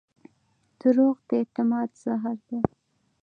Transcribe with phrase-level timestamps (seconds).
[0.79, 2.59] دروغ د اعتماد زهر دي.